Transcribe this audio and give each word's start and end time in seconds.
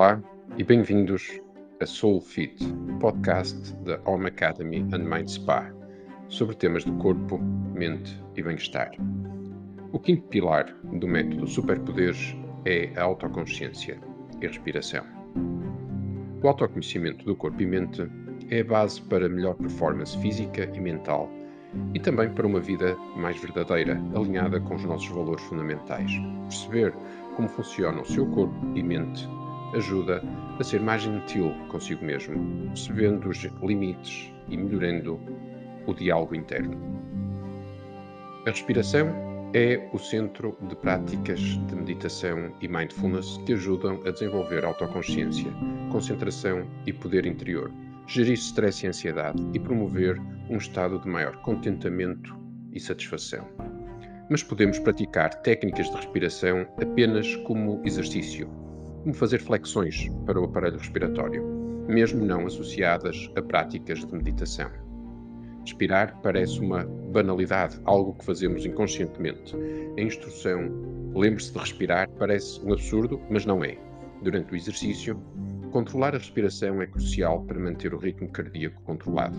Olá 0.00 0.18
e 0.56 0.64
bem-vindos 0.64 1.42
a 1.78 1.84
Soul 1.84 2.22
Fit, 2.22 2.56
podcast 3.00 3.76
da 3.84 4.00
Home 4.06 4.28
Academy 4.28 4.78
and 4.94 5.04
Mind 5.04 5.28
Spa, 5.28 5.70
sobre 6.30 6.56
temas 6.56 6.86
de 6.86 6.92
corpo, 6.92 7.36
mente 7.36 8.18
e 8.34 8.42
bem-estar. 8.42 8.92
O 9.92 9.98
quinto 9.98 10.26
pilar 10.28 10.74
do 10.94 11.06
método 11.06 11.46
Superpoderes 11.46 12.34
é 12.64 12.90
a 12.96 13.02
autoconsciência 13.02 14.00
e 14.40 14.46
respiração. 14.46 15.04
O 16.42 16.48
autoconhecimento 16.48 17.22
do 17.26 17.36
corpo 17.36 17.60
e 17.60 17.66
mente 17.66 18.10
é 18.48 18.60
a 18.60 18.64
base 18.64 19.02
para 19.02 19.28
melhor 19.28 19.54
performance 19.56 20.16
física 20.16 20.64
e 20.74 20.80
mental 20.80 21.28
e 21.92 22.00
também 22.00 22.30
para 22.30 22.46
uma 22.46 22.60
vida 22.60 22.96
mais 23.18 23.38
verdadeira, 23.38 24.00
alinhada 24.16 24.60
com 24.60 24.76
os 24.76 24.84
nossos 24.86 25.10
valores 25.10 25.44
fundamentais. 25.44 26.10
Perceber 26.48 26.94
como 27.36 27.50
funciona 27.50 28.00
o 28.00 28.06
seu 28.06 28.26
corpo 28.28 28.56
e 28.74 28.82
mente 28.82 29.28
ajuda 29.74 30.22
a 30.58 30.64
ser 30.64 30.80
mais 30.80 31.02
gentil 31.02 31.54
consigo 31.68 32.04
mesmo, 32.04 32.68
percebendo 32.68 33.28
os 33.28 33.38
limites 33.62 34.32
e 34.48 34.56
melhorando 34.56 35.20
o 35.86 35.94
diálogo 35.94 36.34
interno. 36.34 36.78
A 38.46 38.50
respiração 38.50 39.08
é 39.52 39.88
o 39.92 39.98
centro 39.98 40.56
de 40.68 40.76
práticas 40.76 41.40
de 41.40 41.74
meditação 41.74 42.52
e 42.60 42.68
mindfulness 42.68 43.38
que 43.44 43.52
ajudam 43.52 44.00
a 44.06 44.10
desenvolver 44.10 44.64
autoconsciência, 44.64 45.50
concentração 45.90 46.66
e 46.86 46.92
poder 46.92 47.26
interior, 47.26 47.72
gerir 48.06 48.34
stress 48.34 48.84
e 48.84 48.88
ansiedade 48.88 49.44
e 49.52 49.58
promover 49.58 50.20
um 50.48 50.56
estado 50.56 51.00
de 51.00 51.08
maior 51.08 51.36
contentamento 51.42 52.36
e 52.72 52.78
satisfação. 52.78 53.46
Mas 54.30 54.42
podemos 54.42 54.78
praticar 54.78 55.34
técnicas 55.42 55.90
de 55.90 55.96
respiração 55.96 56.66
apenas 56.80 57.34
como 57.36 57.82
exercício, 57.84 58.48
como 59.02 59.14
fazer 59.14 59.40
flexões 59.40 60.08
para 60.26 60.40
o 60.40 60.44
aparelho 60.44 60.78
respiratório, 60.78 61.42
mesmo 61.88 62.24
não 62.24 62.46
associadas 62.46 63.30
a 63.36 63.42
práticas 63.42 64.04
de 64.04 64.12
meditação. 64.14 64.70
Respirar 65.60 66.18
parece 66.22 66.60
uma 66.60 66.84
banalidade, 66.84 67.80
algo 67.84 68.14
que 68.14 68.24
fazemos 68.24 68.64
inconscientemente. 68.64 69.54
A 69.98 70.00
instrução 70.00 70.70
lembre-se 71.14 71.52
de 71.52 71.58
respirar 71.58 72.08
parece 72.18 72.60
um 72.64 72.72
absurdo, 72.72 73.20
mas 73.30 73.44
não 73.44 73.62
é. 73.64 73.76
Durante 74.22 74.52
o 74.52 74.56
exercício, 74.56 75.20
controlar 75.70 76.14
a 76.14 76.18
respiração 76.18 76.80
é 76.80 76.86
crucial 76.86 77.42
para 77.44 77.58
manter 77.58 77.94
o 77.94 77.98
ritmo 77.98 78.28
cardíaco 78.28 78.80
controlado. 78.82 79.36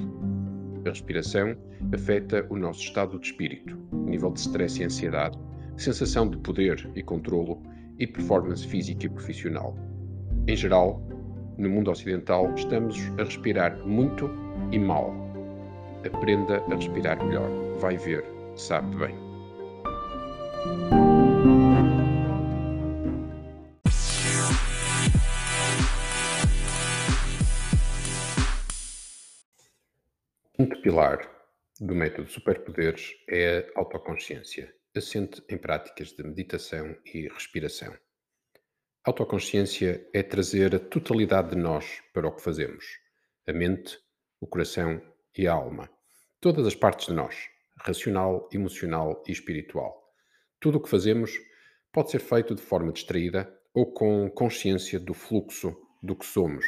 A 0.85 0.89
respiração 0.89 1.55
afeta 1.93 2.45
o 2.49 2.57
nosso 2.57 2.81
estado 2.81 3.19
de 3.19 3.27
espírito, 3.27 3.77
nível 3.91 4.31
de 4.31 4.39
stress 4.39 4.81
e 4.81 4.85
ansiedade, 4.85 5.37
sensação 5.77 6.29
de 6.29 6.37
poder 6.37 6.89
e 6.95 7.03
controlo 7.03 7.61
e 7.99 8.07
performance 8.07 8.65
física 8.67 9.05
e 9.05 9.09
profissional. 9.09 9.75
Em 10.47 10.55
geral, 10.55 11.01
no 11.57 11.69
mundo 11.69 11.91
ocidental, 11.91 12.51
estamos 12.55 12.97
a 13.19 13.23
respirar 13.23 13.77
muito 13.85 14.29
e 14.71 14.79
mal. 14.79 15.13
Aprenda 16.05 16.57
a 16.57 16.75
respirar 16.75 17.23
melhor. 17.23 17.49
Vai 17.79 17.97
ver, 17.97 18.25
sabe 18.55 18.95
bem. 18.95 19.15
Quinto 30.55 30.81
pilar 30.81 31.19
do 31.79 31.93
método 31.95 32.29
Superpoderes 32.29 33.15
é 33.29 33.71
a 33.75 33.79
autoconsciência 33.79 34.71
assente 34.95 35.41
em 35.49 35.57
práticas 35.57 36.09
de 36.09 36.23
meditação 36.23 36.95
e 37.05 37.27
respiração. 37.29 37.95
Autoconsciência 39.03 40.07
é 40.13 40.21
trazer 40.21 40.75
a 40.75 40.79
totalidade 40.79 41.51
de 41.51 41.55
nós 41.55 42.01
para 42.13 42.27
o 42.27 42.31
que 42.31 42.41
fazemos, 42.41 42.85
a 43.47 43.53
mente, 43.53 43.97
o 44.39 44.45
coração 44.45 45.01
e 45.37 45.47
a 45.47 45.53
alma. 45.53 45.89
Todas 46.39 46.67
as 46.67 46.75
partes 46.75 47.07
de 47.07 47.13
nós, 47.13 47.49
racional, 47.77 48.49
emocional 48.53 49.23
e 49.27 49.31
espiritual. 49.31 50.13
Tudo 50.59 50.77
o 50.77 50.81
que 50.81 50.89
fazemos 50.89 51.31
pode 51.91 52.11
ser 52.11 52.19
feito 52.19 52.53
de 52.53 52.61
forma 52.61 52.91
distraída 52.91 53.51
ou 53.73 53.91
com 53.91 54.29
consciência 54.29 54.99
do 54.99 55.13
fluxo 55.13 55.75
do 56.03 56.15
que 56.15 56.25
somos, 56.25 56.65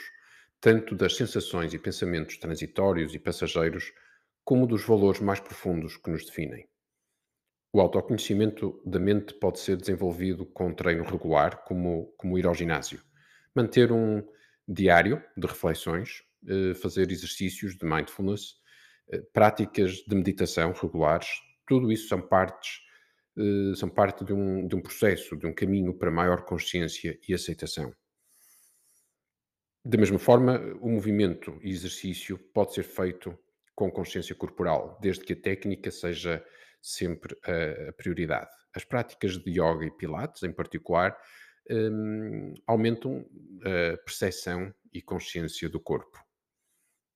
tanto 0.62 0.96
das 0.96 1.16
sensações 1.16 1.74
e 1.74 1.80
pensamentos 1.80 2.38
transitórios 2.38 3.14
e 3.14 3.20
passageiros, 3.20 3.92
como 4.44 4.66
dos 4.66 4.86
valores 4.86 5.20
mais 5.20 5.40
profundos 5.40 5.98
que 5.98 6.10
nos 6.10 6.26
definem. 6.26 6.68
O 7.76 7.82
autoconhecimento 7.82 8.80
da 8.86 9.00
mente 9.00 9.34
pode 9.34 9.60
ser 9.60 9.76
desenvolvido 9.76 10.46
com 10.46 10.72
treino 10.72 11.04
regular, 11.04 11.64
como, 11.64 12.14
como 12.18 12.38
ir 12.38 12.46
ao 12.46 12.54
ginásio. 12.54 13.02
Manter 13.56 13.92
um 13.92 14.24
diário 14.68 15.24
de 15.36 15.48
reflexões, 15.48 16.22
eh, 16.48 16.76
fazer 16.76 17.12
exercícios 17.12 17.76
de 17.76 17.84
mindfulness, 17.84 18.58
eh, 19.12 19.22
práticas 19.34 19.94
de 20.08 20.16
meditação 20.16 20.72
regulares, 20.72 21.28
tudo 21.68 21.92
isso 21.92 22.08
são 22.08 22.22
partes, 22.22 22.80
eh, 23.36 23.76
são 23.76 23.90
parte 23.90 24.24
de 24.24 24.34
um, 24.34 24.68
de 24.68 24.76
um 24.76 24.82
processo, 24.82 25.36
de 25.36 25.48
um 25.48 25.54
caminho 25.54 25.98
para 25.98 26.12
maior 26.12 26.46
consciência 26.46 27.20
e 27.28 27.34
aceitação. 27.34 27.92
Da 29.84 29.98
mesma 29.98 30.20
forma, 30.20 30.60
o 30.80 30.90
movimento 30.90 31.58
e 31.64 31.72
exercício 31.72 32.38
pode 32.38 32.76
ser 32.76 32.84
feito 32.84 33.36
com 33.76 33.90
consciência 33.90 34.36
corporal, 34.36 35.00
desde 35.02 35.26
que 35.26 35.34
a 35.34 35.42
técnica 35.42 35.90
seja 35.90 36.46
sempre 36.84 37.36
a, 37.46 37.94
prioridade. 37.94 38.52
As 38.76 38.84
práticas 38.84 39.38
de 39.38 39.52
yoga 39.52 39.86
e 39.86 39.92
pilates, 39.92 40.44
em 40.44 40.52
particular, 40.52 41.18
um, 41.72 42.54
aumentam 42.68 43.26
a 43.62 43.98
percepção 43.98 44.74
e 44.92 45.02
consciência 45.02 45.70
do 45.70 45.80
corpo. 45.80 46.22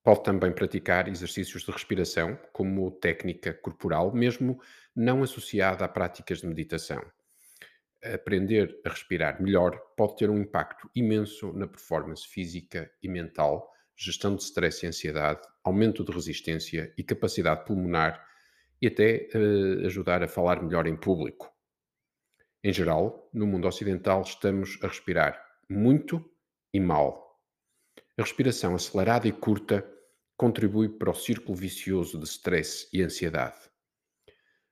Pode 0.02 0.24
também 0.24 0.54
praticar 0.54 1.10
exercícios 1.10 1.64
de 1.64 1.72
respiração 1.72 2.40
como 2.54 2.90
técnica 2.92 3.54
corporal, 3.54 4.14
mesmo 4.14 4.58
não 4.96 5.22
associada 5.22 5.84
a 5.84 5.90
práticas 5.90 6.40
de 6.40 6.48
meditação. 6.48 7.04
Aprender 8.02 8.80
a 8.86 8.90
respirar 8.90 9.42
melhor 9.42 9.78
pode 9.98 10.16
ter 10.16 10.30
um 10.30 10.38
impacto 10.38 10.90
imenso 10.96 11.52
na 11.52 11.68
performance 11.68 12.26
física 12.26 12.90
e 13.04 13.10
mental, 13.10 13.70
gestão 13.98 14.34
de 14.34 14.44
stress 14.44 14.86
e 14.86 14.88
ansiedade, 14.88 15.42
aumento 15.62 16.06
de 16.06 16.12
resistência 16.14 16.94
e 16.98 17.04
capacidade 17.04 17.66
pulmonar 17.66 18.26
e 18.82 18.88
até 18.88 19.30
uh, 19.34 19.86
ajudar 19.86 20.24
a 20.24 20.28
falar 20.28 20.62
melhor 20.62 20.88
em 20.88 20.96
público. 20.96 21.52
Em 22.64 22.74
geral, 22.74 23.30
no 23.34 23.48
mundo 23.48 23.68
ocidental, 23.68 24.22
estamos 24.22 24.78
a 24.82 24.88
respirar 24.88 25.42
muito 25.70 26.24
e 26.74 26.80
mal. 26.80 27.40
A 28.18 28.24
respiração 28.24 28.76
acelerada 28.76 29.28
e 29.28 29.32
curta 29.32 29.88
contribui 30.36 30.90
para 30.90 31.12
o 31.12 31.16
círculo 31.16 31.56
vicioso 31.56 32.20
de 32.20 32.26
stress 32.26 32.88
e 32.94 33.02
ansiedade. 33.02 33.58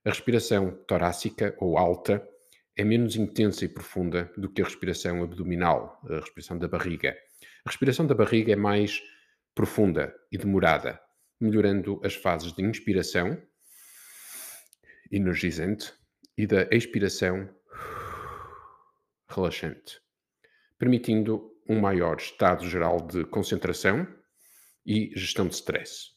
A 0.04 0.10
respiração 0.10 0.70
torácica 0.86 1.56
ou 1.58 1.76
alta 1.76 2.26
é 2.76 2.84
menos 2.84 3.16
intensa 3.16 3.64
e 3.64 3.68
profunda 3.68 4.30
do 4.36 4.48
que 4.48 4.62
a 4.62 4.64
respiração 4.64 5.22
abdominal, 5.22 6.00
a 6.08 6.20
respiração 6.20 6.58
da 6.58 6.68
barriga. 6.68 7.16
A 7.64 7.70
respiração 7.70 8.06
da 8.06 8.14
barriga 8.14 8.52
é 8.52 8.56
mais 8.56 9.02
profunda 9.54 10.14
e 10.30 10.36
demorada, 10.38 11.00
melhorando 11.40 12.00
as 12.04 12.14
fases 12.14 12.52
de 12.52 12.62
inspiração 12.62 13.40
energizante 15.10 15.92
e 16.36 16.46
da 16.46 16.68
expiração 16.70 17.48
relaxante, 19.28 20.00
permitindo 20.78 21.52
um 21.68 21.80
maior 21.80 22.16
estado 22.16 22.68
geral 22.68 23.06
de 23.06 23.24
concentração 23.24 24.06
e 24.84 25.10
gestão 25.16 25.48
de 25.48 25.54
stress. 25.54 26.16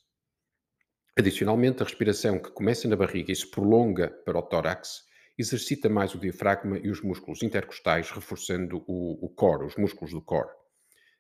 Adicionalmente, 1.18 1.82
a 1.82 1.86
respiração 1.86 2.40
que 2.40 2.52
começa 2.52 2.88
na 2.88 2.96
barriga 2.96 3.32
e 3.32 3.36
se 3.36 3.50
prolonga 3.50 4.10
para 4.24 4.38
o 4.38 4.42
tórax 4.42 5.04
exercita 5.38 5.90
mais 5.90 6.14
o 6.14 6.20
diafragma 6.20 6.78
e 6.78 6.90
os 6.90 7.02
músculos 7.02 7.42
intercostais, 7.42 8.12
reforçando 8.12 8.84
o, 8.88 9.26
o 9.26 9.30
core, 9.30 9.66
os 9.66 9.76
músculos 9.76 10.12
do 10.12 10.22
core. 10.22 10.50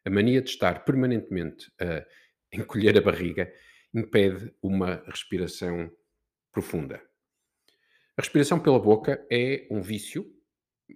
A 0.05 0.09
mania 0.09 0.41
de 0.41 0.49
estar 0.49 0.85
permanentemente 0.85 1.71
a 1.81 2.05
encolher 2.53 2.97
a 2.97 3.01
barriga 3.01 3.51
impede 3.93 4.53
uma 4.61 5.03
respiração 5.05 5.91
profunda. 6.51 7.01
A 8.19 8.21
respiração 8.21 8.59
pela 8.59 8.77
boca 8.77 9.25
é 9.31 9.65
um 9.71 9.81
vício 9.81 10.29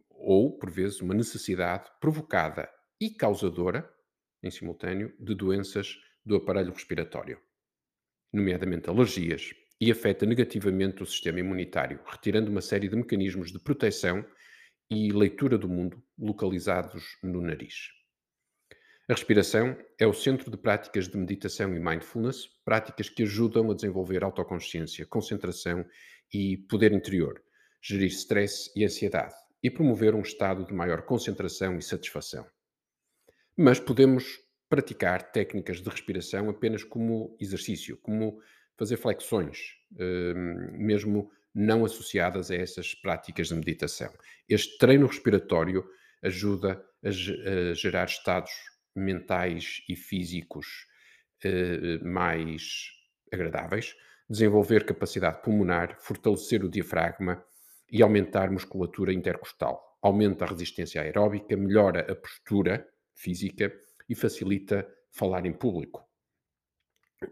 ou, 0.09 0.57
por 0.57 0.69
vezes, 0.69 0.99
uma 0.99 1.13
necessidade 1.13 1.89
provocada 2.01 2.69
e 2.99 3.11
causadora, 3.11 3.89
em 4.43 4.51
simultâneo, 4.51 5.15
de 5.17 5.33
doenças 5.33 5.95
do 6.25 6.35
aparelho 6.35 6.73
respiratório, 6.73 7.39
nomeadamente 8.33 8.89
alergias, 8.89 9.53
e 9.79 9.89
afeta 9.89 10.25
negativamente 10.25 11.01
o 11.01 11.05
sistema 11.05 11.39
imunitário, 11.39 12.01
retirando 12.05 12.51
uma 12.51 12.59
série 12.59 12.89
de 12.89 12.95
mecanismos 12.97 13.53
de 13.53 13.59
proteção 13.59 14.25
e 14.91 15.09
leitura 15.13 15.57
do 15.57 15.69
mundo 15.69 16.03
localizados 16.19 17.17
no 17.23 17.39
nariz. 17.39 18.02
A 19.09 19.13
respiração 19.13 19.75
é 19.99 20.07
o 20.07 20.13
centro 20.13 20.49
de 20.49 20.55
práticas 20.55 21.09
de 21.09 21.17
meditação 21.17 21.75
e 21.75 21.79
mindfulness, 21.79 22.47
práticas 22.63 23.09
que 23.09 23.23
ajudam 23.23 23.69
a 23.69 23.75
desenvolver 23.75 24.23
autoconsciência, 24.23 25.05
concentração 25.05 25.85
e 26.33 26.57
poder 26.69 26.93
interior, 26.93 27.43
gerir 27.81 28.07
stress 28.07 28.71
e 28.73 28.85
ansiedade 28.85 29.35
e 29.61 29.69
promover 29.69 30.15
um 30.15 30.21
estado 30.21 30.65
de 30.65 30.73
maior 30.73 31.01
concentração 31.01 31.77
e 31.77 31.81
satisfação. 31.81 32.45
Mas 33.57 33.77
podemos 33.77 34.39
praticar 34.69 35.31
técnicas 35.33 35.81
de 35.81 35.89
respiração 35.89 36.49
apenas 36.49 36.85
como 36.85 37.35
exercício, 37.41 37.97
como 37.97 38.39
fazer 38.77 38.95
flexões, 38.95 39.75
hum, 39.99 40.77
mesmo 40.77 41.29
não 41.53 41.83
associadas 41.83 42.49
a 42.49 42.55
essas 42.55 42.95
práticas 42.95 43.49
de 43.49 43.55
meditação. 43.55 44.11
Este 44.47 44.77
treino 44.77 45.07
respiratório 45.07 45.85
ajuda 46.23 46.83
a, 47.03 47.11
gerar 47.73 48.05
estados 48.05 48.51
mentais 48.95 49.83
e 49.89 49.95
físicos 49.95 50.87
eh, 51.43 51.99
mais 52.03 52.91
agradáveis, 53.31 53.95
desenvolver 54.29 54.85
capacidade 54.85 55.41
pulmonar, 55.41 55.97
fortalecer 55.99 56.63
o 56.63 56.69
diafragma 56.69 57.43
e 57.91 58.01
aumentar 58.01 58.49
musculatura 58.49 59.13
intercostal. 59.13 59.97
Aumenta 60.01 60.45
a 60.45 60.47
resistência 60.47 61.01
aeróbica, 61.01 61.55
melhora 61.57 62.11
a 62.11 62.15
postura 62.15 62.87
física 63.13 63.73
e 64.09 64.15
facilita 64.15 64.87
falar 65.11 65.45
em 65.45 65.53
público. 65.53 66.03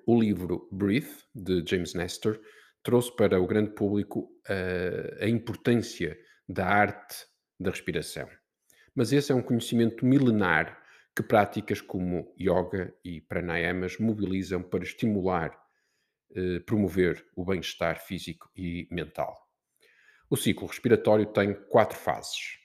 O 0.05 0.19
livro 0.19 0.69
Breathe, 0.71 1.23
de 1.33 1.63
James 1.67 1.93
Nestor, 1.93 2.39
trouxe 2.83 3.15
para 3.15 3.39
o 3.39 3.47
grande 3.47 3.71
público 3.71 4.31
uh, 4.49 5.23
a 5.23 5.27
importância 5.27 6.17
da 6.47 6.65
arte 6.65 7.25
da 7.59 7.71
respiração. 7.71 8.27
Mas 8.95 9.11
esse 9.11 9.31
é 9.31 9.35
um 9.35 9.41
conhecimento 9.41 10.05
milenar 10.05 10.80
que 11.15 11.23
práticas 11.23 11.81
como 11.81 12.33
yoga 12.39 12.95
e 13.03 13.21
pranayamas 13.21 13.97
mobilizam 13.97 14.63
para 14.63 14.83
estimular, 14.83 15.51
uh, 16.31 16.63
promover 16.65 17.25
o 17.35 17.43
bem-estar 17.43 17.99
físico 17.99 18.49
e 18.55 18.87
mental. 18.89 19.37
O 20.29 20.37
ciclo 20.37 20.67
respiratório 20.67 21.25
tem 21.25 21.53
quatro 21.67 21.97
fases 21.97 22.57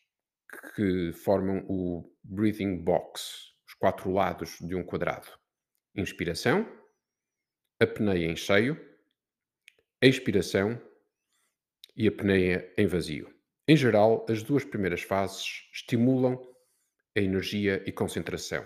que 0.74 1.12
formam 1.12 1.64
o 1.68 2.08
breathing 2.22 2.82
box, 2.82 3.52
os 3.66 3.74
quatro 3.74 4.12
lados 4.12 4.56
de 4.60 4.74
um 4.74 4.84
quadrado. 4.84 5.26
Inspiração, 5.94 6.66
apneia 7.80 8.26
em 8.26 8.36
cheio, 8.36 8.80
expiração 10.00 10.80
e 11.96 12.06
apneia 12.06 12.72
em 12.76 12.86
vazio. 12.86 13.34
Em 13.66 13.76
geral, 13.76 14.24
as 14.28 14.42
duas 14.42 14.64
primeiras 14.64 15.02
fases 15.02 15.68
estimulam 15.72 16.40
a 17.16 17.20
energia 17.20 17.82
e 17.86 17.92
concentração, 17.92 18.64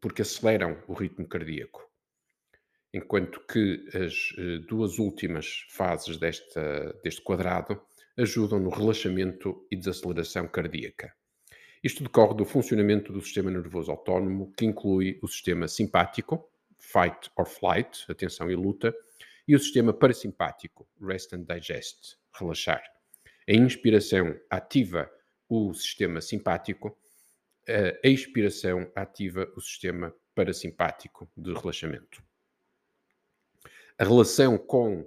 porque 0.00 0.22
aceleram 0.22 0.82
o 0.88 0.92
ritmo 0.92 1.26
cardíaco. 1.26 1.88
Enquanto 2.92 3.40
que 3.46 3.84
as 3.94 4.32
eh, 4.38 4.58
duas 4.66 4.98
últimas 4.98 5.64
fases 5.70 6.16
desta, 6.16 6.92
deste 7.02 7.20
quadrado 7.20 7.80
ajudam 8.16 8.58
no 8.58 8.70
relaxamento 8.70 9.66
e 9.70 9.76
desaceleração 9.76 10.48
cardíaca. 10.48 11.14
Isto 11.84 12.02
decorre 12.02 12.34
do 12.34 12.44
funcionamento 12.44 13.12
do 13.12 13.20
sistema 13.20 13.50
nervoso 13.50 13.90
autónomo, 13.90 14.52
que 14.56 14.64
inclui 14.64 15.18
o 15.22 15.28
sistema 15.28 15.68
simpático, 15.68 16.50
fight 16.78 17.30
or 17.36 17.46
flight, 17.46 18.04
atenção 18.10 18.50
e 18.50 18.56
luta, 18.56 18.94
e 19.46 19.54
o 19.54 19.58
sistema 19.58 19.92
parasimpático, 19.92 20.88
rest 21.00 21.32
and 21.34 21.44
digest, 21.44 22.16
relaxar. 22.32 22.82
A 23.48 23.52
inspiração 23.52 24.34
ativa 24.50 25.08
o 25.48 25.72
sistema 25.74 26.20
simpático, 26.20 26.98
a 27.68 28.08
expiração 28.08 28.90
ativa 28.94 29.50
o 29.56 29.60
sistema 29.60 30.14
parasimpático 30.34 31.30
de 31.36 31.52
relaxamento. 31.52 32.22
A 33.98 34.04
relação 34.04 34.58
com 34.58 35.06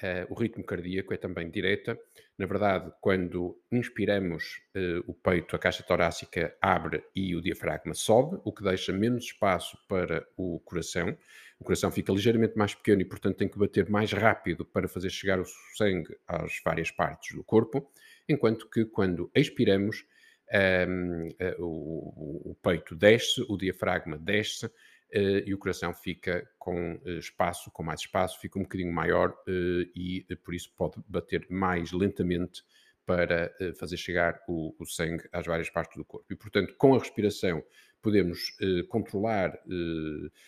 Uh, 0.00 0.24
o 0.30 0.34
ritmo 0.34 0.64
cardíaco 0.64 1.12
é 1.12 1.18
também 1.18 1.50
direta. 1.50 1.98
Na 2.38 2.46
verdade, 2.46 2.90
quando 3.02 3.60
inspiramos, 3.70 4.62
uh, 4.74 5.04
o 5.06 5.12
peito, 5.12 5.54
a 5.54 5.58
caixa 5.58 5.82
torácica 5.82 6.56
abre 6.60 7.04
e 7.14 7.36
o 7.36 7.40
diafragma 7.42 7.92
sobe, 7.92 8.40
o 8.42 8.50
que 8.50 8.62
deixa 8.62 8.94
menos 8.94 9.24
espaço 9.24 9.76
para 9.86 10.26
o 10.38 10.58
coração. 10.60 11.14
O 11.58 11.64
coração 11.64 11.90
fica 11.90 12.12
ligeiramente 12.14 12.56
mais 12.56 12.74
pequeno 12.74 13.02
e, 13.02 13.04
portanto, 13.04 13.36
tem 13.36 13.48
que 13.48 13.58
bater 13.58 13.90
mais 13.90 14.10
rápido 14.10 14.64
para 14.64 14.88
fazer 14.88 15.10
chegar 15.10 15.38
o 15.38 15.44
sangue 15.76 16.16
às 16.26 16.58
várias 16.64 16.90
partes 16.90 17.36
do 17.36 17.44
corpo, 17.44 17.92
enquanto 18.26 18.70
que 18.70 18.86
quando 18.86 19.30
expiramos, 19.34 20.06
um, 20.52 20.56
ehm, 20.56 21.28
uh, 21.28 21.34
eh, 21.38 21.56
o, 21.58 22.50
o 22.50 22.56
peito 22.62 22.94
desce, 22.94 23.44
o 23.48 23.56
diafragma 23.56 24.18
desce, 24.18 24.70
Uh, 25.12 25.42
e 25.44 25.52
o 25.52 25.58
coração 25.58 25.92
fica 25.92 26.48
com 26.56 26.94
uh, 26.94 27.18
espaço, 27.18 27.68
com 27.72 27.82
mais 27.82 27.98
espaço, 27.98 28.38
fica 28.38 28.60
um 28.60 28.62
bocadinho 28.62 28.92
maior 28.92 29.30
uh, 29.30 29.82
e 29.92 30.24
por 30.44 30.54
isso 30.54 30.72
pode 30.76 31.02
bater 31.08 31.48
mais 31.50 31.90
lentamente 31.90 32.62
para 33.04 33.52
fazer 33.76 33.96
chegar 33.96 34.40
o, 34.46 34.72
o, 34.78 34.86
sangue 34.86 35.28
às 35.32 35.44
várias 35.44 35.68
partes 35.68 35.96
do 35.96 36.04
corpo. 36.04 36.24
E, 36.32 36.36
portanto, 36.36 36.76
com 36.76 36.94
a 36.94 36.98
respiração 37.00 37.60
podemos 38.00 38.56
controlar, 38.88 39.58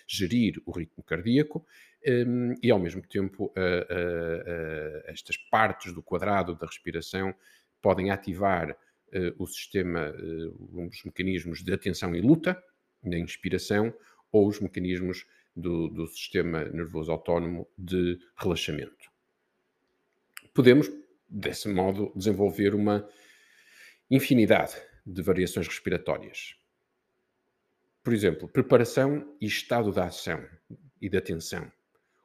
gerir 0.06 0.62
o 0.64 0.70
ritmo 0.70 1.02
cardíaco 1.02 1.66
um, 2.06 2.54
e, 2.62 2.70
ao 2.70 2.78
mesmo 2.78 3.02
tempo, 3.02 3.52
estas 5.06 5.36
partes 5.50 5.92
do 5.92 6.04
quadrado 6.04 6.54
da 6.54 6.66
respiração 6.66 7.34
podem 7.80 8.12
ativar 8.12 8.78
o 9.38 9.46
sistema, 9.46 10.12
os 10.72 11.04
mecanismos 11.04 11.62
de 11.62 11.72
atenção 11.72 12.14
e 12.14 12.20
luta, 12.20 12.62
na 13.02 13.18
inspiração, 13.18 13.92
ou 14.30 14.48
os 14.48 14.60
mecanismos 14.60 15.26
do, 15.54 15.88
do 15.88 16.06
sistema 16.06 16.64
nervoso 16.64 17.12
autónomo 17.12 17.68
de 17.76 18.18
relaxamento. 18.36 19.10
Podemos, 20.54 20.90
desse 21.28 21.68
modo, 21.68 22.12
desenvolver 22.16 22.74
uma 22.74 23.08
infinidade 24.10 24.74
de 25.06 25.22
variações 25.22 25.66
respiratórias. 25.66 26.56
Por 28.02 28.12
exemplo, 28.12 28.48
preparação 28.48 29.36
e 29.40 29.46
estado 29.46 29.92
da 29.92 30.06
ação 30.06 30.44
e 31.00 31.08
da 31.08 31.18
atenção. 31.18 31.70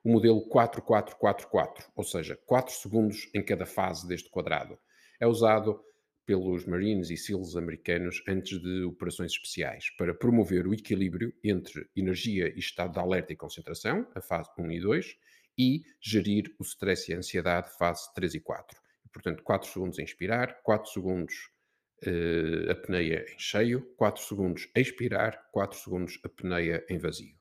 O 0.03 0.11
modelo 0.11 0.41
4444, 0.47 1.91
ou 1.95 2.03
seja, 2.03 2.35
4 2.45 2.73
segundos 2.73 3.29
em 3.33 3.43
cada 3.43 3.65
fase 3.65 4.07
deste 4.07 4.29
quadrado, 4.29 4.77
é 5.19 5.27
usado 5.27 5.83
pelos 6.27 6.65
Marines 6.65 7.09
e 7.09 7.15
SEALs 7.15 7.55
americanos 7.55 8.21
antes 8.27 8.61
de 8.61 8.83
operações 8.83 9.31
especiais, 9.31 9.89
para 9.97 10.13
promover 10.13 10.67
o 10.67 10.73
equilíbrio 10.73 11.33
entre 11.41 11.89
energia 11.95 12.53
e 12.53 12.59
estado 12.59 12.91
de 12.91 12.99
alerta 12.99 13.31
e 13.31 13.35
concentração, 13.37 14.05
a 14.13 14.19
fase 14.19 14.49
1 14.59 14.71
e 14.73 14.79
2, 14.81 15.17
e 15.57 15.83
gerir 16.01 16.53
o 16.59 16.63
stress 16.63 17.09
e 17.09 17.15
a 17.15 17.17
ansiedade, 17.19 17.71
fase 17.77 18.13
3 18.13 18.35
e 18.35 18.39
4. 18.41 18.77
portanto, 19.13 19.41
4 19.41 19.69
segundos 19.69 19.97
a 19.97 20.03
inspirar, 20.03 20.61
4 20.63 20.91
segundos 20.91 21.33
uh, 22.05 22.71
apneia 22.71 23.25
em 23.33 23.39
cheio, 23.39 23.81
4 23.95 24.21
segundos 24.21 24.69
a 24.75 24.81
expirar, 24.81 25.47
4 25.53 25.79
segundos 25.79 26.19
apneia 26.25 26.85
em 26.89 26.97
vazio. 26.97 27.37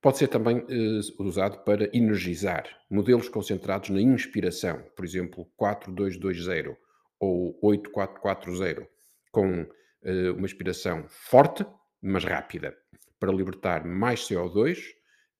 Pode 0.00 0.18
ser 0.18 0.28
também 0.28 0.58
uh, 0.58 1.22
usado 1.22 1.64
para 1.64 1.90
energizar 1.92 2.64
modelos 2.88 3.28
concentrados 3.28 3.90
na 3.90 4.00
inspiração, 4.00 4.84
por 4.94 5.04
exemplo, 5.04 5.50
4220 5.56 6.83
ou 7.24 7.58
8440, 7.62 8.88
com 9.30 9.62
uh, 9.62 10.32
uma 10.36 10.46
inspiração 10.46 11.06
forte, 11.08 11.64
mas 12.02 12.24
rápida, 12.24 12.76
para 13.18 13.32
libertar 13.32 13.84
mais 13.84 14.20
CO2 14.20 14.78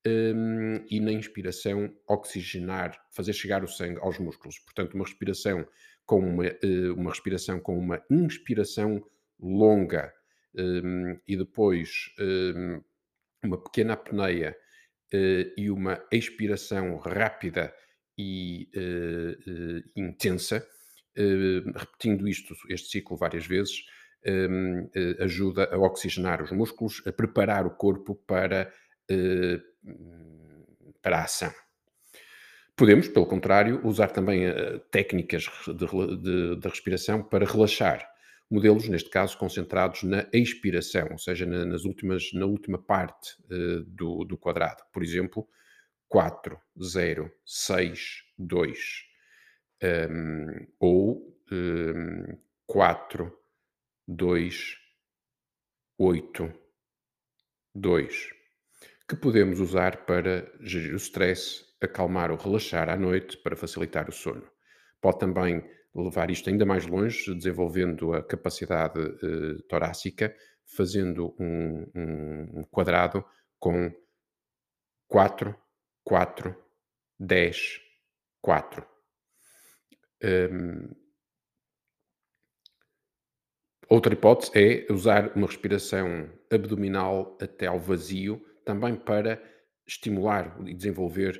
um, 0.07 0.11
ehm, 0.11 0.87
e 0.91 1.01
na 1.01 1.13
inspiração 1.13 1.95
oxigenar, 2.09 2.99
fazer 3.11 3.33
chegar 3.33 3.63
o 3.63 3.69
sangue 3.69 4.01
aos 4.01 4.19
músculos. 4.19 4.59
Portanto, 4.61 4.95
uma 4.95 5.05
respiração 5.05 5.67
com 6.07 6.21
uma, 6.21 6.45
uh, 6.45 6.95
uma 6.97 7.11
respiração 7.11 7.61
com 7.61 7.79
uma 7.79 8.03
inspiração 8.11 9.05
longa 9.39 10.13
um, 10.55 11.11
ehm, 11.11 11.21
e 11.29 11.37
depois 11.37 12.15
um, 12.19 12.25
ehm, 12.25 12.85
uma 13.45 13.63
pequena 13.63 13.93
apneia 13.93 14.57
uh, 15.13 15.53
e 15.57 15.71
uma 15.71 16.03
expiração 16.11 16.97
rápida 16.97 17.75
e 18.17 18.71
intensa 19.97 20.67
repetindo 21.17 22.29
isto, 22.29 22.55
este 22.69 22.89
ciclo 22.89 23.17
várias 23.17 23.47
vezes, 23.47 23.85
ehm, 24.25 24.89
eh, 24.95 25.17
ajuda 25.21 25.69
a 25.73 25.79
oxigenar 25.79 26.43
os 26.43 26.51
músculos, 26.51 27.03
a 27.07 27.13
preparar 27.13 27.67
o 27.67 27.71
corpo 27.71 28.15
para, 28.27 28.73
eh, 29.09 29.61
para 31.03 31.19
a 31.19 31.25
ação. 31.25 31.53
Podemos, 32.77 33.07
pelo 33.09 33.27
contrário, 33.27 33.81
usar 33.87 34.09
também 34.09 34.43
técnicas 34.91 35.49
de, 35.67 36.19
de, 36.19 36.57
de, 36.57 36.69
respiração 36.69 37.23
para 37.23 37.47
relaxar. 37.47 38.05
Modelos, 38.51 38.89
neste 38.89 39.09
caso, 39.09 39.39
concentrados 39.39 40.03
na 40.03 40.27
expiração, 40.33 41.09
ou 41.13 41.19
seja, 41.19 41.47
na, 41.47 41.65
nas 41.65 41.85
últimas, 41.85 42.33
na 42.33 42.47
última 42.47 42.77
parte 42.77 43.37
do, 43.87 44.25
do 44.25 44.37
quadrado. 44.37 44.83
Por 44.93 45.05
exemplo, 45.05 45.47
4, 46.09 46.59
0, 46.83 47.31
6, 47.45 48.25
2 48.37 49.14
um, 49.83 50.67
ou 50.79 51.39
um, 51.51 52.39
4, 52.67 53.33
2, 54.07 54.79
8, 55.99 56.53
2, 57.75 58.31
que 59.09 59.17
podemos 59.17 59.61
usar 59.61 60.05
para 60.05 60.51
gerir 60.61 60.95
o 60.95 60.97
stress, 60.97 61.65
acalmar 61.81 62.31
ou 62.31 62.37
relaxar 62.37 62.89
à 62.89 62.97
noite 62.97 63.37
para 63.39 63.57
facilitar 63.57 64.09
o 64.09 64.13
sono. 64.13 64.47
Pode 65.01 65.19
também 65.19 65.63
levar 65.95 66.31
isto 66.31 66.49
ainda 66.49 66.65
mais 66.65 66.87
longe, 66.87 67.35
desenvolvendo 67.35 68.15
a 68.15 68.23
capacidade 68.23 68.99
uh, 68.99 69.63
torácica 69.69 70.35
fazendo 70.67 71.35
um, 71.39 71.87
um, 71.95 72.61
um 72.61 72.65
quadrado 72.65 73.25
com 73.59 73.93
4, 75.09 75.55
4, 76.03 76.57
10, 77.19 77.81
4. 78.41 78.94
Um, 80.25 80.89
outra 83.91 84.15
hipótese 84.15 84.51
é 84.55 84.91
usar 84.91 85.37
uma 85.37 85.47
respiração 85.47 86.31
abdominal 86.51 87.37
até 87.41 87.67
ao 87.67 87.79
vazio, 87.79 88.43
também 88.65 88.97
para 88.97 89.43
estimular 89.87 90.57
e 90.67 90.73
desenvolver 90.73 91.39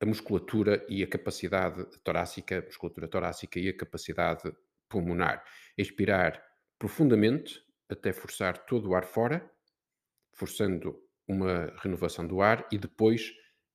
a 0.00 0.04
musculatura 0.04 0.84
e 0.88 1.02
a 1.02 1.06
capacidade 1.06 1.86
torácica, 2.04 2.62
musculatura 2.66 3.08
torácica 3.08 3.58
e 3.58 3.70
a 3.70 3.76
capacidade 3.76 4.52
pulmonar. 4.90 5.42
Expirar 5.78 6.42
profundamente 6.78 7.62
até 7.88 8.12
forçar 8.12 8.66
todo 8.66 8.90
o 8.90 8.94
ar 8.94 9.04
fora, 9.04 9.50
forçando 10.34 11.00
uma 11.26 11.72
renovação 11.78 12.26
do 12.26 12.42
ar 12.42 12.68
e 12.70 12.76
depois 12.76 13.32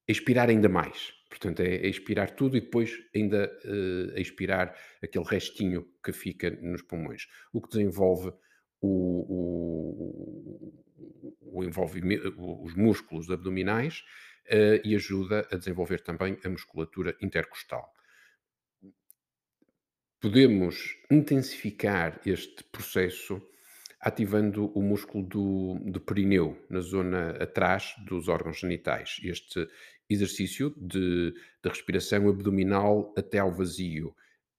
expirar 0.07 0.49
ainda 0.49 0.69
mais. 0.69 1.20
Portanto, 1.31 1.61
é, 1.61 1.75
é 1.75 1.87
expirar 1.87 2.35
tudo 2.35 2.57
e 2.57 2.59
depois 2.59 2.91
ainda 3.15 3.49
uh, 3.63 4.19
expirar 4.19 4.75
aquele 5.01 5.23
restinho 5.23 5.87
que 6.03 6.11
fica 6.11 6.49
nos 6.49 6.81
pulmões. 6.81 7.25
O 7.53 7.61
que 7.61 7.69
desenvolve 7.69 8.33
o, 8.81 9.23
o, 10.99 11.57
o 11.57 11.63
envolvimento, 11.63 12.35
os 12.37 12.75
músculos 12.75 13.31
abdominais 13.31 14.03
uh, 14.47 14.85
e 14.85 14.93
ajuda 14.93 15.47
a 15.49 15.55
desenvolver 15.55 16.01
também 16.01 16.37
a 16.43 16.49
musculatura 16.49 17.15
intercostal. 17.21 17.89
Podemos 20.19 20.97
intensificar 21.09 22.19
este 22.25 22.61
processo 22.65 23.41
ativando 24.01 24.65
o 24.77 24.81
músculo 24.81 25.23
do, 25.25 25.79
do 25.85 26.01
perineu, 26.01 26.61
na 26.69 26.81
zona 26.81 27.31
atrás 27.41 27.93
dos 28.05 28.27
órgãos 28.27 28.59
genitais. 28.59 29.17
Este 29.23 29.67
exercício 30.13 30.73
de, 30.77 31.33
de 31.63 31.69
respiração 31.69 32.27
abdominal 32.29 33.13
até 33.17 33.39
ao 33.39 33.51
vazio, 33.51 34.15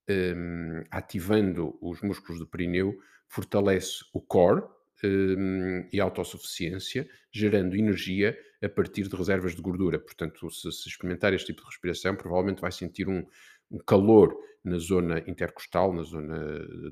um, 0.08 0.82
ativando 0.90 1.76
os 1.80 2.00
músculos 2.02 2.38
do 2.38 2.46
perineu, 2.46 2.96
fortalece 3.28 4.04
o 4.12 4.20
core 4.20 4.62
um, 5.04 5.86
e 5.92 6.00
a 6.00 6.04
autossuficiência, 6.04 7.08
gerando 7.30 7.76
energia 7.76 8.36
a 8.62 8.68
partir 8.68 9.08
de 9.08 9.16
reservas 9.16 9.54
de 9.54 9.62
gordura. 9.62 9.98
Portanto, 9.98 10.50
se, 10.50 10.70
se 10.70 10.88
experimentar 10.88 11.32
este 11.32 11.48
tipo 11.48 11.62
de 11.62 11.68
respiração, 11.68 12.14
provavelmente 12.14 12.60
vai 12.60 12.70
sentir 12.70 13.08
um, 13.08 13.24
um 13.70 13.78
calor 13.78 14.36
na 14.64 14.78
zona 14.78 15.18
intercostal, 15.26 15.92
na 15.92 16.02
zona 16.02 16.38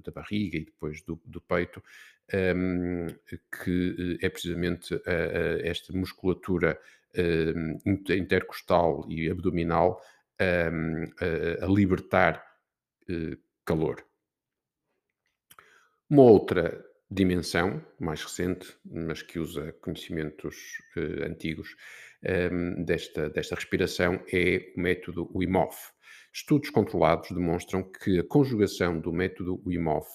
da 0.03 0.11
barriga 0.11 0.59
e 0.59 0.65
depois 0.65 1.03
do, 1.03 1.21
do 1.25 1.41
peito, 1.41 1.83
um, 2.57 3.07
que 3.63 4.19
eh, 4.21 4.27
é 4.27 4.29
precisamente 4.29 4.95
a, 4.95 5.11
a 5.11 5.69
esta 5.69 5.93
musculatura 5.93 6.79
intercostal 8.17 9.05
e 9.09 9.31
abdominal 9.31 10.01
um, 10.41 11.05
a, 11.21 11.65
a, 11.65 11.69
libertar 11.69 12.43
uh, 13.09 13.37
calor. 13.65 14.05
Uma 16.09 16.23
outra 16.23 16.85
dimensão, 17.11 17.85
mais 17.99 18.23
recente, 18.23 18.77
mas 18.85 19.23
que 19.23 19.39
usa 19.39 19.73
conhecimentos 19.81 20.57
uh, 20.97 21.25
antigos, 21.25 21.77
desta, 22.85 23.31
desta 23.31 23.55
respiração 23.55 24.23
é 24.31 24.75
o 24.77 24.81
método 24.81 25.31
Wim 25.35 25.57
Hof. 25.57 25.91
Estudos 26.35 26.69
controlados 26.69 27.31
demonstram 27.31 27.83
que 27.83 28.19
a 28.19 28.25
conjugação 28.25 29.01
do 29.01 29.11
método 29.11 29.63
Wim 29.65 29.87
Hof 29.89 30.07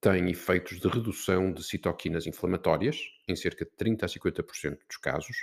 tem 0.00 0.30
efeitos 0.30 0.80
de 0.80 0.88
redução 0.88 1.52
de 1.52 1.62
citoquinas 1.62 2.26
inflamatórias, 2.26 2.98
em 3.28 3.36
cerca 3.36 3.64
de 3.64 3.72
30 3.72 4.06
a 4.06 4.08
50% 4.08 4.78
dos 4.86 4.96
casos, 4.96 5.36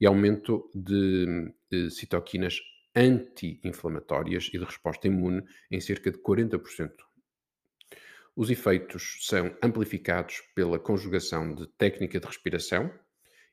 e 0.00 0.06
aumento 0.06 0.70
de, 0.74 1.52
de 1.70 1.90
citoquinas 1.90 2.60
anti-inflamatórias 2.94 4.48
e 4.52 4.58
de 4.58 4.64
resposta 4.64 5.06
imune 5.06 5.42
em 5.70 5.80
cerca 5.80 6.10
de 6.10 6.18
40%. 6.18 6.90
Os 8.36 8.50
efeitos 8.50 9.18
são 9.22 9.56
amplificados 9.62 10.42
pela 10.54 10.78
conjugação 10.78 11.54
de 11.54 11.66
técnica 11.78 12.18
de 12.18 12.26
respiração 12.26 12.92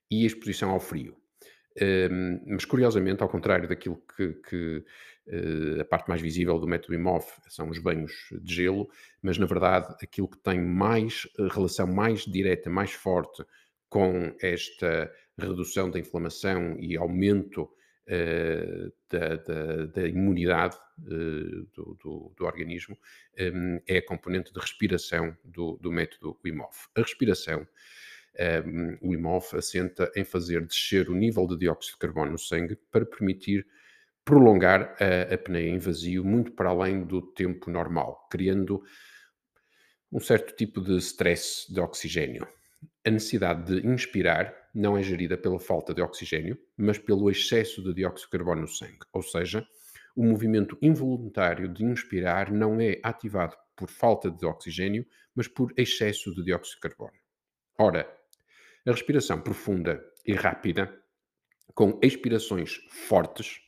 e 0.10 0.26
exposição 0.26 0.72
ao 0.72 0.80
frio. 0.80 1.21
Mas 2.48 2.66
curiosamente, 2.66 3.24
ao 3.24 3.30
contrário 3.30 3.68
daquilo 3.68 4.02
que, 4.16 4.34
que 4.34 4.84
uh, 5.28 5.82
a 5.82 5.86
parte 5.86 6.10
mais 6.10 6.22
visível 6.22 6.60
do 6.60 6.68
método 6.68 6.94
IMOV 6.94 7.26
são 7.48 7.70
os 7.70 7.80
banhos 7.80 8.12
de 8.42 8.56
gelo, 8.56 8.90
mas 9.22 9.38
na 9.38 9.46
verdade 9.46 9.96
aquilo 10.02 10.28
que 10.28 10.38
tem 10.38 10.60
mais 10.60 11.26
uh, 11.40 11.48
relação 11.48 11.88
mais 11.88 12.26
direta, 12.26 12.70
mais 12.70 12.92
forte 12.92 13.44
com 13.90 14.36
esta 14.42 15.12
redução 15.38 15.90
da 15.90 16.00
inflamação 16.00 16.78
e 16.80 16.96
aumento 16.98 17.64
uh, 17.64 18.94
da, 19.10 19.36
da, 19.38 19.86
da, 19.88 20.08
imunidade 20.08 20.78
do, 20.98 21.96
do, 21.96 22.34
do, 22.36 22.46
organismo 22.46 22.98
um, 23.40 23.80
é 23.88 23.98
a 23.98 24.06
componente 24.06 24.54
de 24.54 24.60
respiração 24.60 25.36
do, 25.44 25.78
do 25.82 25.92
método 25.92 26.38
IMOV. 26.46 26.76
A 26.96 27.02
respiração 27.02 27.68
um, 28.66 28.98
o 29.02 29.14
IMOF 29.14 29.56
assenta 29.56 30.12
em 30.16 30.24
fazer 30.24 30.66
descer 30.66 31.10
o 31.10 31.16
nível 31.16 31.46
de 31.48 31.58
dióxido 31.58 31.94
de 31.94 32.00
carbono 32.00 32.32
no 32.32 32.40
sangue 32.40 32.78
para 32.90 33.06
permitir 33.06 33.66
prolongar 34.24 34.96
a 35.00 35.34
apneia 35.34 35.70
em 35.70 35.80
vazio 35.80 36.24
muito 36.24 36.52
para 36.52 36.70
além 36.70 37.04
do 37.04 37.22
tempo 37.22 37.70
normal, 37.70 38.28
criando 38.30 38.82
um 40.12 40.20
certo 40.20 40.56
tipo 40.56 40.82
de 40.82 40.98
stress 40.98 41.72
de 41.72 41.80
oxigênio. 41.80 42.48
A 43.06 43.10
necessidade 43.10 43.82
de 43.82 43.88
inspirar 43.88 44.54
não 44.74 44.98
é 44.98 45.04
gerida 45.04 45.38
pela 45.38 45.60
falta 45.60 45.94
de 45.94 46.02
oxigênio, 46.02 46.58
mas 46.78 46.98
pelo 46.98 47.30
excesso 47.30 47.84
de 47.84 47.94
dióxido 47.94 48.30
de 48.30 48.38
carbono 48.38 48.62
no 48.62 48.68
sangue. 48.68 49.00
Ou 49.14 49.22
seja, 49.22 49.66
o 50.16 50.24
movimento 50.24 50.78
involuntário 50.82 51.68
de 51.68 51.84
inspirar 51.84 52.52
não 52.52 52.80
é 52.80 53.00
ativado 53.04 53.56
por 53.76 53.90
falta 53.90 54.30
de 54.30 54.46
oxigênio, 54.46 55.06
mas 55.34 55.48
por 55.48 55.74
excesso 55.78 56.34
de 56.36 56.44
dióxido 56.44 56.76
de 56.76 56.82
carbono. 56.82 57.18
Ora, 57.78 58.08
a 58.86 58.92
respiração 58.92 59.42
profunda 59.42 60.04
e 60.26 60.34
rápida, 60.34 60.94
com 61.74 62.00
expirações 62.02 62.78
fortes, 62.90 63.60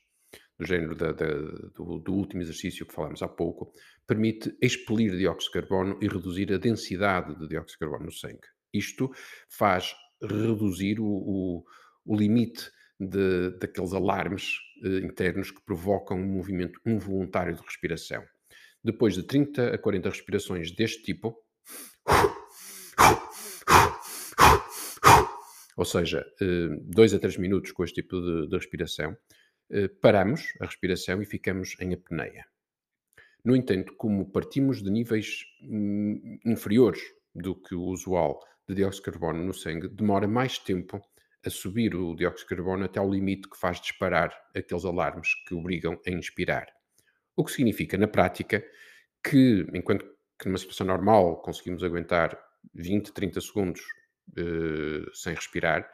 do 0.60 0.66
género 0.66 0.96
da, 0.96 1.12
da, 1.12 1.26
do, 1.26 2.00
do, 2.00 2.14
último 2.14 2.42
exercício 2.42 2.86
que 2.86 2.94
falámos 2.94 3.22
há 3.22 3.28
pouco, 3.28 3.74
permite 4.06 4.56
expelir 4.62 5.16
dióxido 5.18 5.54
de 5.54 5.60
carbono 5.60 6.00
e 6.02 6.08
reduzir 6.08 6.52
a 6.54 6.58
densidade 6.58 7.38
de 7.38 7.48
dióxido 7.48 7.74
de 7.74 7.80
carbono 7.80 8.06
no 8.06 8.12
sangue. 8.12 8.48
Isto 8.72 9.12
faz 9.50 9.96
reduzir 10.22 11.00
o, 11.00 11.06
o, 11.06 11.64
o 12.06 12.16
limite 12.16 12.72
de, 13.00 13.52
daqueles 13.60 13.94
alarmes 13.94 14.58
eh, 14.84 15.00
internos 15.00 15.52
que 15.52 15.62
provocam 15.64 16.18
um 16.18 16.34
movimento 16.34 16.80
involuntário 16.86 17.56
de 17.56 17.62
respiração. 17.62 18.24
Depois 18.84 19.16
de 19.16 19.24
30 19.24 19.76
a 19.76 19.78
40 19.78 20.10
respirações 20.10 20.72
deste 20.72 21.04
tipo, 21.04 21.36
ou 25.76 25.86
seja, 25.86 26.26
eh, 26.42 26.70
dois 26.82 27.14
a 27.14 27.20
três 27.20 27.38
minutos 27.38 27.72
com 27.72 27.84
este 27.84 28.02
tipo 28.02 28.20
de, 28.22 28.48
de 28.48 28.56
respiração, 28.56 29.18
eh, 29.72 29.88
paramos 29.88 30.54
a 30.60 30.66
respiração 30.66 31.22
e 31.22 31.26
ficamos 31.26 31.76
em 31.80 31.94
apneia. 31.94 32.46
No 33.44 33.56
entanto, 33.56 33.94
como 33.98 34.32
partimos 34.32 34.82
de 34.82 34.90
níveis 34.90 35.44
hum, 35.62 36.40
inferiores 36.46 37.02
do 37.36 37.56
que 37.56 37.76
o 37.76 37.84
usual 37.84 38.40
de 38.68 38.76
dióxido 38.76 39.06
de 39.06 39.12
carbono 39.12 39.44
no 39.44 39.54
sangue, 39.54 39.90
demora 39.90 40.28
mais 40.28 40.58
tempo 40.58 41.02
a 41.46 41.50
subir 41.50 41.94
o 41.96 42.16
dióxido 42.16 42.48
de 42.48 42.56
carbono 42.56 42.86
até 42.86 43.00
ao 43.00 43.12
limite 43.12 43.50
que 43.50 43.58
faz 43.58 43.82
disparar 43.82 44.34
aqueles 44.56 44.86
alarmes 44.86 45.30
que 45.46 45.54
obrigam 45.54 46.00
a 46.08 46.10
inspirar. 46.10 46.68
O 47.36 47.44
que 47.44 47.52
significa, 47.52 47.98
na 47.98 48.08
prática, 48.08 48.64
que 49.22 49.66
enquanto 49.74 50.06
que 50.40 50.48
numa 50.48 50.58
situação 50.58 50.88
normal 50.88 51.42
conseguimos 51.42 51.84
aguentar 51.84 52.38
20, 52.74 53.12
30 53.12 53.42
segundos 53.42 53.82
sem 55.14 55.34
respirar, 55.34 55.90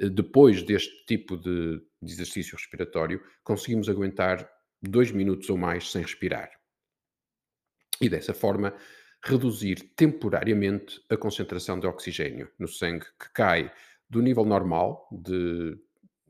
uh, 0.00 0.10
depois 0.10 0.62
deste 0.62 1.04
tipo 1.06 1.36
de, 1.36 1.80
de 2.00 2.12
exercício 2.12 2.56
respiratório, 2.56 3.22
conseguimos 3.42 3.88
aguentar 3.88 4.48
dois 4.82 5.10
minutos 5.10 5.50
ou 5.50 5.56
mais 5.56 5.90
sem 5.90 6.02
respirar. 6.02 6.50
E 8.00 8.08
dessa 8.08 8.32
forma, 8.32 8.74
reduzir 9.22 9.92
temporariamente 9.94 11.00
a 11.10 11.16
concentração 11.16 11.78
de 11.78 11.86
oxigênio 11.86 12.50
no 12.58 12.66
sangue, 12.66 13.04
que 13.18 13.30
cai 13.34 13.70
do 14.08 14.22
nível 14.22 14.44
normal 14.44 15.06
de 15.12 15.78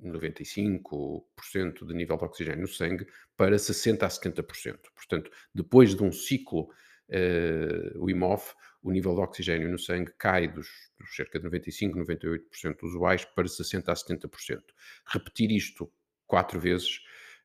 95% 0.02 1.86
de 1.86 1.94
nível 1.94 2.16
de 2.16 2.24
oxigênio 2.24 2.62
no 2.62 2.68
sangue 2.68 3.06
para 3.36 3.56
60% 3.56 4.02
a 4.02 4.08
70%. 4.08 4.78
Portanto, 4.94 5.30
depois 5.54 5.94
de 5.94 6.02
um 6.02 6.10
ciclo 6.10 6.68
uh, 7.10 8.02
o 8.02 8.08
IMOF, 8.08 8.54
o 8.82 8.90
nível 8.90 9.14
de 9.14 9.20
oxigênio 9.20 9.68
no 9.68 9.78
sangue 9.78 10.12
cai 10.18 10.48
dos, 10.48 10.68
dos 10.98 11.14
cerca 11.14 11.38
de 11.38 11.44
95, 11.44 11.98
98% 11.98 12.82
usuais 12.82 13.24
para 13.24 13.44
60% 13.44 13.88
a 13.88 13.94
70%. 13.94 14.60
Repetir 15.06 15.50
isto 15.50 15.92
quatro 16.26 16.58
vezes 16.58 17.00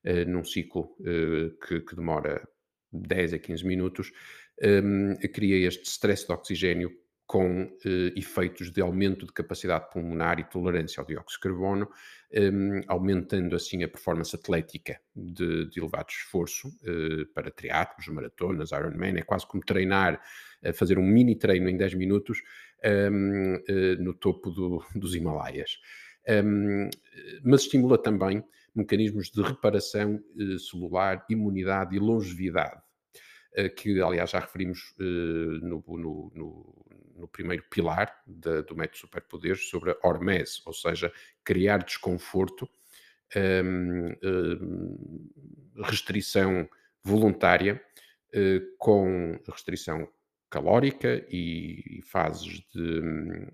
uh, 0.05 0.29
num 0.29 0.43
ciclo 0.43 0.95
uh, 1.00 1.51
que, 1.65 1.81
que, 1.81 1.95
demora 1.95 2.48
10 2.91 3.34
a 3.34 3.39
15 3.39 3.65
minutos 3.65 4.12
um, 4.63 5.15
cria 5.34 5.67
este 5.67 5.86
stress 5.89 6.25
de 6.25 6.31
oxigênio 6.31 7.05
com 7.27 7.75
eh, 7.84 8.13
efeitos 8.15 8.72
de 8.72 8.82
aumento 8.82 9.25
de 9.25 9.34
capacidade 9.34 9.89
pulmonar 9.89 10.39
e 10.39 10.44
tolerância 10.44 11.01
ao 11.01 11.08
dióxido 11.08 11.38
de 11.38 11.39
carbono, 11.39 11.89
um, 12.34 12.82
aumentando 12.88 13.55
assim 13.55 13.84
a 13.84 13.88
performance 13.88 14.36
atlética 14.36 15.00
de, 15.15 15.67
de 15.70 15.79
elevado 15.79 16.10
esforço 16.10 16.67
uh, 16.67 17.25
para 17.34 17.50
triatlos, 17.50 18.08
maratonas, 18.10 18.72
Ironman. 18.72 19.17
É 19.17 19.24
quase 19.24 19.48
como 19.48 19.63
treinar, 19.63 20.22
uh, 20.63 20.74
fazer 20.74 21.00
um 21.00 21.05
mini 21.05 21.36
treino 21.36 21.67
em 21.67 21.77
10 21.77 21.96
minutos 21.96 22.41
um, 22.84 23.55
uh, 23.55 24.03
no 24.03 24.13
topo 24.13 24.51
do, 24.51 24.86
dos 24.94 25.15
Himalaias. 25.15 25.79
Um, 26.27 26.89
mas 27.44 27.62
estimula 27.62 27.98
também 27.98 28.44
mecanismos 28.75 29.32
de 29.32 29.41
reparação 29.41 30.22
eh, 30.38 30.58
celular, 30.58 31.25
imunidade 31.29 31.96
e 31.96 32.00
longevidade, 32.00 32.82
que 33.77 34.01
aliás 34.01 34.32
já 34.32 34.39
referimos 34.39 34.94
no, 34.98 35.82
no, 35.88 36.32
no 36.36 36.85
no 37.15 37.27
primeiro 37.27 37.63
pilar 37.69 38.22
de, 38.27 38.62
do 38.63 38.75
método 38.75 38.98
superpoderes 39.00 39.69
sobre 39.69 39.91
a 39.91 39.98
hormese, 40.03 40.62
ou 40.65 40.74
seja, 40.74 41.12
criar 41.43 41.84
desconforto, 41.84 42.69
um, 43.36 44.15
um, 44.24 45.29
restrição 45.84 46.69
voluntária, 47.03 47.81
uh, 48.34 48.77
com 48.77 49.39
restrição 49.48 50.07
calórica 50.50 51.25
e, 51.29 52.00
e 52.00 52.01
fases 52.03 52.63
de, 52.74 53.01
um, 53.01 53.48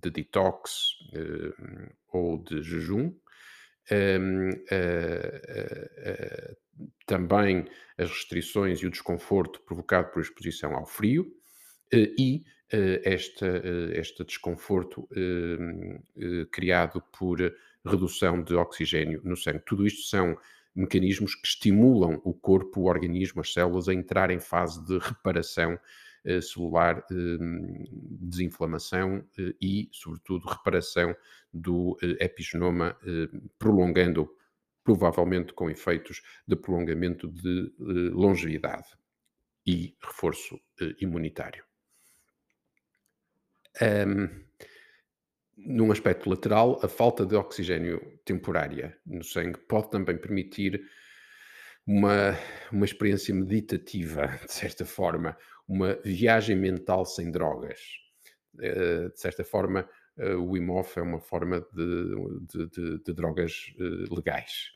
de 0.00 0.10
detox 0.10 0.96
ou 2.12 2.38
de 2.42 2.62
jejum. 2.62 3.14
Uh, 3.90 4.50
uh, 4.70 6.56
também 7.06 7.66
as 7.98 8.08
restrições 8.08 8.80
e 8.80 8.86
o 8.86 8.90
desconforto 8.90 9.60
provocado 9.62 10.10
por 10.10 10.22
exposição 10.22 10.74
ao 10.74 10.86
frio, 10.86 11.26
eh, 11.26 11.39
e 11.92 12.44
eh, 12.72 13.00
esta, 13.04 13.46
eh, 13.46 13.98
este 13.98 14.24
desconforto 14.24 15.08
criado 16.52 17.02
por 17.18 17.38
redução 17.84 18.42
de 18.42 18.54
oxigênio 18.54 19.20
no 19.24 19.36
sangue. 19.36 19.64
Tudo 19.66 19.86
isto 19.86 20.08
são 20.08 20.38
mecanismos 20.74 21.34
que 21.34 21.48
estimulam 21.48 22.20
o 22.24 22.32
corpo, 22.32 22.82
o 22.82 22.84
organismo, 22.84 23.40
as 23.40 23.52
células 23.52 23.88
a 23.88 23.94
entrar 23.94 24.30
em 24.30 24.38
fase 24.38 24.84
de 24.86 24.98
reparação 24.98 25.78
celular, 26.42 27.02
desinflamação 28.20 29.24
e, 29.60 29.88
sobretudo, 29.90 30.46
reparação 30.46 31.16
do 31.52 31.96
epigenoma, 32.20 32.94
prolongando, 33.58 34.30
provavelmente 34.84 35.54
com 35.54 35.70
efeitos 35.70 36.22
de 36.46 36.54
prolongamento 36.54 37.26
de 37.26 37.72
longevidade 38.12 38.88
e 39.66 39.96
reforço 40.02 40.60
imunitário. 41.00 41.64
Um, 43.80 44.28
num 45.56 45.92
aspecto 45.92 46.28
lateral, 46.28 46.80
a 46.82 46.88
falta 46.88 47.26
de 47.26 47.36
oxigênio 47.36 48.00
temporária 48.24 48.96
no 49.06 49.22
sangue 49.22 49.58
pode 49.58 49.90
também 49.90 50.16
permitir 50.16 50.80
uma, 51.86 52.36
uma 52.72 52.84
experiência 52.84 53.34
meditativa, 53.34 54.26
de 54.46 54.52
certa 54.52 54.84
forma, 54.84 55.36
uma 55.68 55.94
viagem 56.04 56.56
mental 56.56 57.04
sem 57.04 57.30
drogas. 57.30 57.80
Uh, 58.54 59.12
de 59.12 59.20
certa 59.20 59.44
forma, 59.44 59.88
uh, 60.18 60.36
o 60.36 60.56
IMOF 60.56 60.98
é 60.98 61.02
uma 61.02 61.20
forma 61.20 61.60
de, 61.72 62.14
de, 62.46 62.66
de, 62.68 63.02
de 63.04 63.12
drogas 63.12 63.72
uh, 63.78 64.14
legais. 64.14 64.70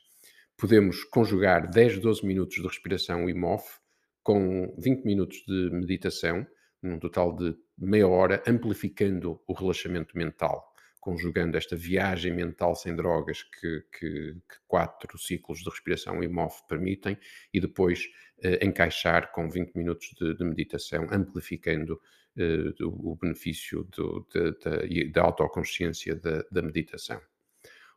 Podemos 0.57 1.03
conjugar 1.03 1.69
10, 1.69 1.99
12 1.99 2.25
minutos 2.25 2.55
de 2.55 2.63
respiração 2.63 3.29
IMOF 3.29 3.79
com 4.23 4.73
20 4.77 5.03
minutos 5.03 5.43
de 5.45 5.69
meditação 5.71 6.47
num 6.81 6.97
total 6.97 7.35
de 7.35 7.55
meia 7.77 8.07
hora, 8.07 8.41
amplificando 8.47 9.41
o 9.47 9.53
relaxamento 9.53 10.17
mental, 10.17 10.73
conjugando 10.99 11.55
esta 11.55 11.75
viagem 11.75 12.33
mental 12.33 12.75
sem 12.75 12.95
drogas 12.95 13.43
que, 13.43 13.83
que, 13.91 14.33
que 14.33 14.57
quatro 14.67 15.17
ciclos 15.17 15.59
de 15.59 15.69
respiração 15.69 16.23
e 16.23 16.27
MOF 16.27 16.63
permitem, 16.67 17.17
e 17.53 17.59
depois 17.59 18.09
eh, 18.41 18.65
encaixar 18.65 19.31
com 19.31 19.49
20 19.49 19.75
minutos 19.75 20.09
de, 20.19 20.35
de 20.35 20.43
meditação, 20.43 21.07
amplificando 21.11 22.01
eh, 22.37 22.73
o, 22.81 23.11
o, 23.11 23.15
benefício 23.15 23.83
do, 23.95 24.27
de, 24.33 24.87
de, 24.87 25.11
da 25.11 25.21
autoconsciência 25.21 26.15
da, 26.15 26.43
da 26.51 26.61
meditação. 26.61 27.21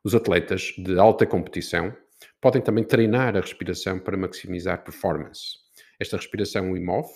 Os 0.04 0.14
atletas 0.14 0.74
de 0.76 0.98
alta 0.98 1.26
competição 1.26 1.96
podem 2.40 2.62
também 2.62 2.84
treinar 2.84 3.36
a 3.36 3.40
respiração 3.40 3.98
para 3.98 4.16
maximizar 4.16 4.84
performance. 4.84 5.56
Esta 5.98 6.16
respiração 6.16 6.76
IMOF, 6.76 7.10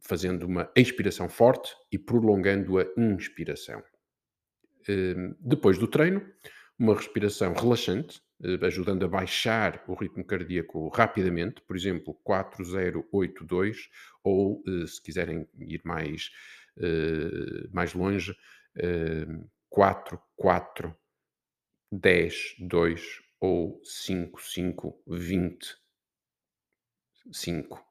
fazendo 0.00 0.44
uma 0.44 0.70
expiração 0.76 1.28
forte 1.28 1.74
e 1.90 1.98
prolongando 1.98 2.78
a 2.78 2.86
inspiração. 2.96 3.82
Um, 4.88 5.34
depois 5.40 5.78
do 5.78 5.88
treino, 5.88 6.24
uma 6.78 6.94
respiração 6.94 7.52
relaxante, 7.52 8.18
eh, 8.18 8.20
ajudando 8.62 9.04
a 9.04 9.08
baixar 9.08 9.84
o 9.86 9.94
ritmo 9.94 10.24
cardíaco 10.24 10.88
rapidamente, 10.88 11.60
por 11.62 11.76
exemplo, 11.76 12.14
4082, 12.24 13.90
ou 14.24 14.62
eh, 14.66 14.86
se 14.86 15.02
quiserem 15.02 15.46
ir 15.58 15.80
mais, 15.84 16.30
eh, 16.78 17.68
mais 17.72 17.94
longe, 17.94 18.34
4, 19.68 20.20
4, 20.36 20.96
10, 21.92 22.54
2 22.60 23.20
ou 23.40 23.80
5, 23.84 24.40
5, 24.40 25.02
20, 25.06 25.76
5. 27.32 27.84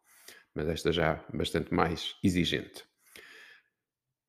Mas 0.56 0.68
esta 0.70 0.92
já 0.92 1.26
bastante 1.34 1.74
mais 1.74 2.16
exigente. 2.24 2.86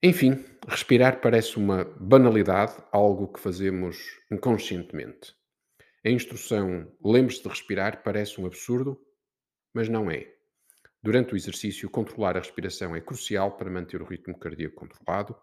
Enfim, 0.03 0.45
respirar 0.67 1.21
parece 1.21 1.57
uma 1.57 1.85
banalidade, 1.85 2.75
algo 2.91 3.33
que 3.33 3.39
fazemos 3.39 3.99
inconscientemente. 4.31 5.35
A 6.05 6.09
instrução 6.09 6.91
lembre-se 7.05 7.43
de 7.43 7.49
respirar 7.49 8.03
parece 8.03 8.41
um 8.41 8.47
absurdo, 8.47 8.99
mas 9.75 9.87
não 9.87 10.11
é. 10.11 10.27
Durante 11.03 11.35
o 11.35 11.37
exercício, 11.37 11.91
controlar 11.91 12.37
a 12.37 12.41
respiração 12.41 12.97
é 12.97 13.01
crucial 13.03 13.57
para 13.57 13.71
manter 13.71 14.01
o 14.01 14.07
ritmo 14.07 14.39
cardíaco 14.39 14.77
controlado. 14.77 15.37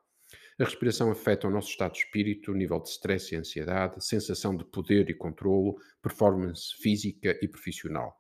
A 0.60 0.64
respiração 0.64 1.12
afeta 1.12 1.48
o 1.48 1.52
nosso 1.52 1.70
estado 1.70 1.94
de 1.94 2.00
espírito, 2.00 2.54
nível 2.54 2.80
de 2.80 2.90
stress 2.90 3.34
e 3.34 3.38
ansiedade, 3.38 4.04
sensação 4.04 4.56
de 4.56 4.66
poder 4.66 5.08
e 5.12 5.14
controlo, 5.14 5.78
performance 6.02 6.76
física 6.82 7.38
e 7.40 7.48
profissional. 7.48 8.20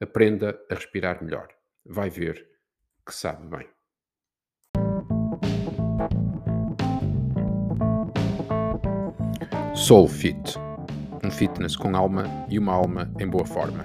Aprenda 0.00 0.60
a 0.68 0.74
respirar 0.74 1.22
melhor. 1.22 1.48
Vai 1.84 2.10
ver 2.10 2.48
que 3.06 3.14
sabe 3.14 3.46
bem. 3.46 3.68
Soulfit 9.76 10.69
um 11.24 11.30
fitness 11.30 11.76
com 11.76 11.96
alma 11.96 12.24
e 12.48 12.58
uma 12.58 12.72
alma 12.72 13.10
em 13.18 13.26
boa 13.26 13.44
forma. 13.44 13.84